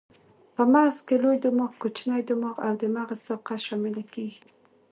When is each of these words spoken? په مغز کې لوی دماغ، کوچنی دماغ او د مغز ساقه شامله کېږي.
په 0.55 0.63
مغز 0.73 0.97
کې 1.07 1.15
لوی 1.23 1.37
دماغ، 1.45 1.71
کوچنی 1.81 2.21
دماغ 2.29 2.55
او 2.65 2.73
د 2.81 2.83
مغز 2.95 3.19
ساقه 3.27 3.55
شامله 3.65 4.03
کېږي. 4.13 4.43